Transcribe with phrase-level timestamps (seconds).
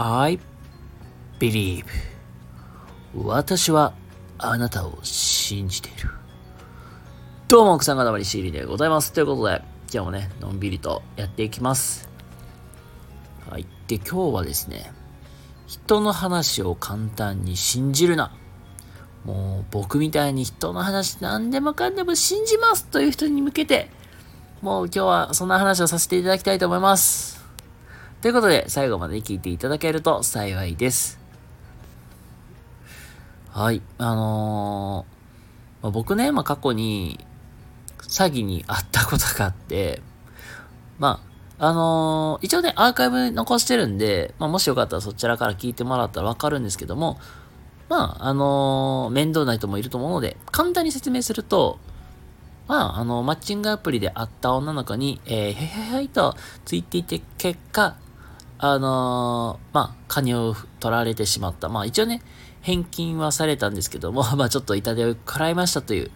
[0.00, 0.38] I
[1.40, 1.84] believe
[3.16, 3.94] 私は
[4.38, 6.10] あなたを信じている。
[7.48, 9.12] どうも、奥さん方まりシーリーでございます。
[9.12, 9.60] ということで、
[9.92, 12.08] 今日もね、のんびりとやっていきます。
[13.50, 13.66] はい。
[13.88, 14.92] で、今日はですね、
[15.66, 18.30] 人の話を簡単に信じるな。
[19.24, 23.90] もう僕みたいに人の話何でもかんでも信じますという人に向けて、
[24.62, 27.37] もう今日はそんな話をさせていただきたいと思います。
[28.20, 31.20] ということで、最後まで聞いていただけると幸いです。
[33.50, 33.80] はい。
[33.96, 37.24] あのー、まあ、僕ね、まあ、過去に
[37.98, 40.02] 詐欺に遭ったことがあって、
[40.98, 41.20] ま
[41.58, 47.20] あ、あのー、一応ね、アーカイブ残してるんで、まあ、もしよかったらそちらから聞いてもらったらわかるんですけども、
[47.88, 51.78] まあ、あのー、面倒な人もいると思うので、簡単に説明すると、
[52.66, 57.96] まあ、あの、マッチングアプリで会った女の子に、えー、へへへとついていて結果、
[58.58, 61.68] あのー、まあ、金を取られてしまった。
[61.68, 62.22] まあ、一応ね、
[62.60, 66.10] 返金はされたんですけども、 まあ、ちょっと痛手を食らいましたという、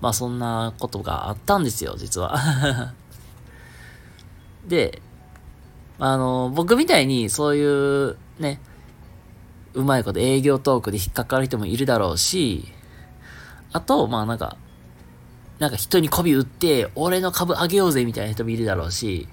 [0.00, 2.94] まあ、そんなことがあったんですよ、実は。
[4.68, 5.02] で、
[5.98, 8.60] あの、僕みたいにそういうね、
[9.74, 12.68] うまいこと営業トークで引っかかる人もいるだろうし、
[13.72, 14.56] あと、まあなんか、
[15.58, 19.28] なんか人に媚び売って、俺の株上げようぜみたいな人もいるだろうし、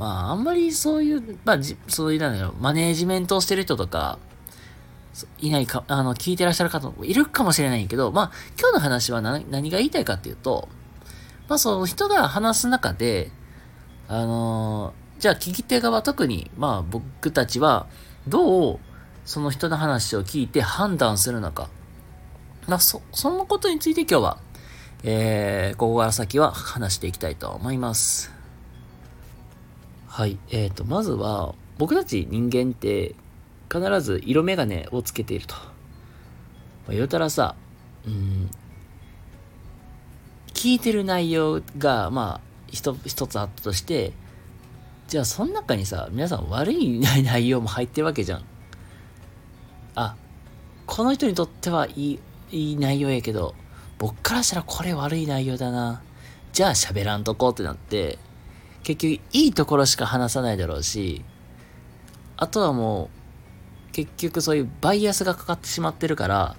[0.00, 4.18] まああんまりそういう、まあそういうなんだろう、マネージメントをしてる人とか、
[5.40, 10.70] いないか、あの、聞いてらっしゃる方もいるかもしれないけど、まあ今日の話は何何が言いたいかっていうと、
[11.48, 13.30] まあその人が話す中で、
[14.08, 17.86] あのー、じゃあ聞き手側特に、まあ僕たちは、
[18.26, 18.80] どう
[19.26, 21.68] その人の話を聞いて判断するのか。
[22.66, 24.38] まあ、そ、そのことについて今日は、
[25.04, 28.39] えー、ここから先は話していきたいと思います。
[30.12, 30.38] はい。
[30.50, 33.14] えっ、ー、と、まずは、僕たち人間って
[33.72, 35.54] 必ず色眼鏡をつけていると。
[35.54, 35.60] ま
[36.88, 37.54] あ、言うたらさ、
[38.04, 38.50] うん、
[40.52, 44.12] 聞いてる内容が、まあ、一一つあったとして、
[45.06, 48.44] じゃあその中にさ、皆さん悪い内容も入ってるわけじゃん。
[49.94, 50.16] あ、
[50.86, 52.18] この人にとってはいい、
[52.50, 53.54] いい内容やけど、
[53.98, 56.02] 僕からしたらこれ悪い内容だな。
[56.52, 58.18] じゃあ喋らんとこうってなって、
[58.82, 61.24] 結局いいところしか話さないだろうし、
[62.36, 63.10] あとはも
[63.90, 66.56] う、結局そういうバイアスがかかってしまってるから、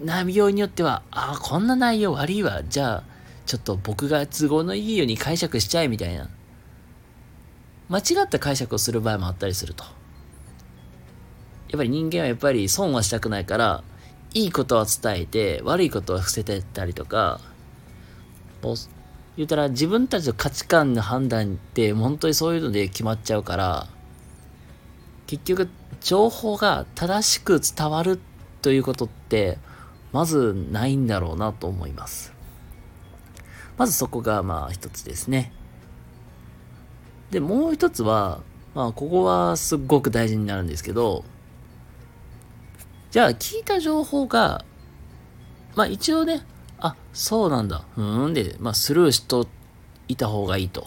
[0.00, 2.62] 内容によっては、ああ、こんな内容悪いわ。
[2.64, 3.02] じゃあ、
[3.46, 6.28] ちょっと僕が都合のいいように解釈しちゃえみたいな。
[7.88, 9.84] 間違った解釈をする場合もあったりすると。
[9.84, 13.84] やっぱり人間はやっぱり損はしたくないから、
[14.34, 17.40] いいことは伝えて、悪いことは伏せてたりとか、
[19.38, 23.86] 言うたら自分たちの価値観の判断って本当にそういうので決まっちゃうから、
[25.28, 25.68] 結局
[26.00, 28.18] 情報が正しく伝わる
[28.62, 29.58] ということって、
[30.12, 32.32] まずないんだろうなと思います。
[33.76, 35.52] まずそこがまあ一つですね。
[37.30, 38.40] で、もう一つは、
[38.74, 41.24] まあここはすっごく大事になるんですけど、
[43.12, 44.64] じゃあ聞いた情報が、
[45.76, 46.42] まあ一応ね、
[46.80, 47.84] あ、そうなんだ。
[47.96, 49.48] うーんで、まあスルーしと
[50.08, 50.86] いた方がいいと。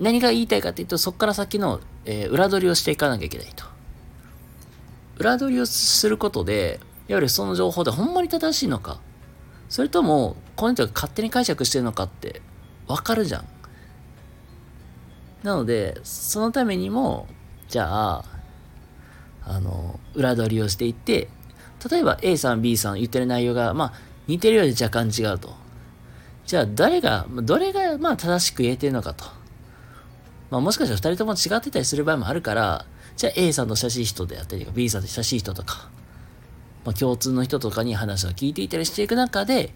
[0.00, 3.64] 何が言いたいかっていうと、そこから先の、えー、裏取りをしていかなきゃいけないと。
[5.18, 9.00] 裏取りをすることで、いわゆるその情報でほんまに正しいのか、
[9.68, 12.42] それとも、この人が勝手に解釈してるのかって、
[12.86, 13.44] わかるじゃん。
[15.42, 17.26] なので、そのためにも、
[17.68, 18.24] じゃあ、
[19.44, 21.28] あの、裏取りをしていって、
[21.90, 23.92] 例えば A さん、B さん言ってる内容が、まあ、
[24.26, 25.54] 似てるようで若干違うと。
[26.46, 29.24] じゃあ、誰が、どれが、まあ、正しく言えてるのかと。
[30.50, 32.84] まあ、もしかしたら二人とも違ってたりする場合もあるから、
[33.16, 35.88] じゃあ A さんの親しい人であったりとか、B さんと親しい人とか、
[36.84, 39.74] まあ、共通の人とかに話を聞いていたりしていく中で、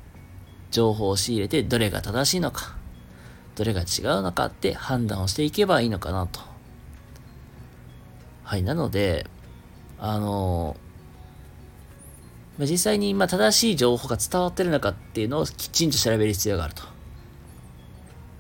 [0.71, 2.77] 情報を仕入れて、どれが正しいのか、
[3.55, 3.87] どれが違う
[4.23, 6.41] のかって判断をしていけばいいのかなと。
[8.43, 9.27] はい、なので、
[9.99, 10.86] あのまあ、
[12.65, 16.83] 実際に今正しい情報が伝わってるのかっていうのをきちんと調べる必要があると。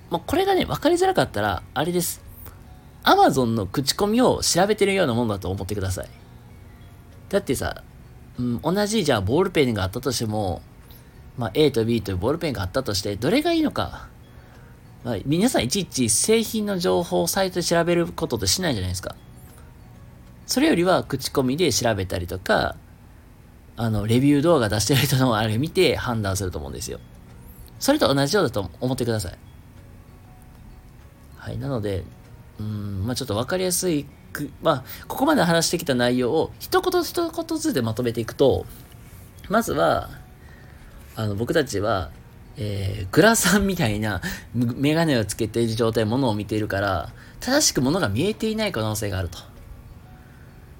[0.08, 2.22] まあ、これがね、分かりづらかったら、あれです。
[3.04, 6.08] Amazon の口コミを調べてるようなもんだと思ってください。
[7.28, 7.82] だってさ、
[8.38, 10.62] うん、同じじゃあボールペンがあったとしても、
[11.36, 14.08] まあ、A と B というボールペンがあったとして、どれがいいのか。
[15.04, 19.14] まあ、皆さんいちいち製品の情報をサイトで調べることってしないじゃないですか。
[20.46, 22.76] それよりは口コミで調べたりとか、
[23.76, 26.98] あの、レビュー動画出してる人のあれ見て判断すると思うんですよ。
[27.78, 29.38] それと同じようだと思ってください。
[31.36, 31.58] はい。
[31.58, 32.04] なので、
[32.58, 34.06] うん、まあちょっとわかりやすい
[34.62, 38.66] まあ、ここまで話してきた内容を一言一言ずつでまとめていくと、
[39.48, 40.10] まずは、
[41.14, 42.10] あの、僕たちは、
[42.58, 44.20] えー、グラサンみたいな
[44.54, 49.38] メガネをつけている状態、ものを見ているから、正しくものが見えていない可能性があると。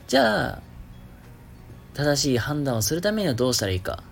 [0.09, 0.63] じゃあ、
[1.97, 4.03] 正しい判断をするためにはどうしたらいいか。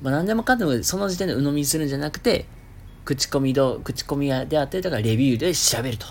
[0.00, 2.46] まあ、何でもかんでもその時点で鵜呑みにするんじゃなくて、
[3.04, 6.06] 口コミど、口コミであったりとか、レビューで調べると。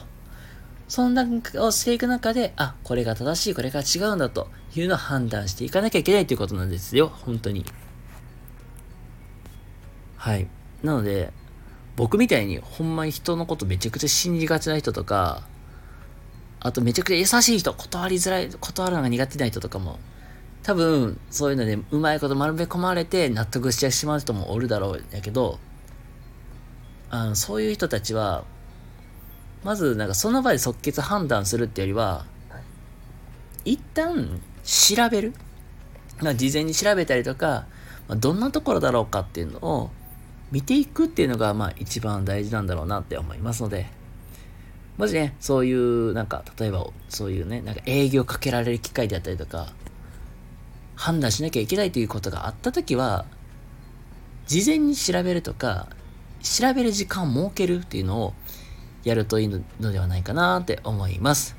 [0.87, 1.25] そんな
[1.55, 7.07] をしていく中で、あ、これが正しい、これが違うんだというのを判断していかなきゃいけないということなんですよ。
[7.07, 7.65] 本当に。
[10.17, 10.47] はい。
[10.83, 11.33] なので、
[11.95, 15.41] 僕みたいにほんまに人のことめちゃくちゃ信じがちな人とか、
[16.59, 19.99] あとめちゃくちゃ優しい人、断りづらい、断るのが苦手な人とかも、
[20.67, 25.59] 多分そういうのでうまいこと丸め込まれて納得してしまう人もおるだろうやけど、
[27.09, 28.43] あのそういう人たちは
[29.63, 32.25] まずなんかその場で即決判断するってよりは、
[33.63, 35.33] 一旦調べる。
[36.21, 37.65] まあ、事前に調べたりとか、
[38.09, 39.91] ま、どんなところだろうかっていうのを
[40.51, 43.85] 見ていくっていうのがまあ一番大事なんだろうなって思いますので、
[44.97, 49.71] もしね、そういうなんか、例えばそういうね、なんか営業かけられる機会であったりとか、
[50.97, 53.25] 判断しなきゃいけないということがあったときは、
[54.47, 55.87] 事前に調べるとか、
[56.41, 58.33] 調べる時間を設けるっていうのを
[59.03, 59.61] やるといいの
[59.91, 61.55] ではないかなって思います。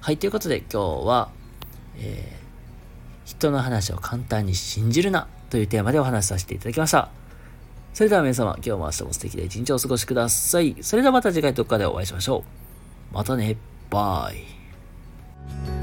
[0.00, 1.30] はい、ということで今日は、
[1.96, 7.10] えー、人の話を簡単に信じるなというテーマでお話しさせていただきました。
[7.94, 10.76] それでは皆様、今日も明日も素敵な一日をお過ごしください。
[10.82, 12.44] それではまた次回どっかでお会いしましょ
[13.12, 13.14] う。
[13.14, 13.56] またね。
[13.90, 15.77] バイ。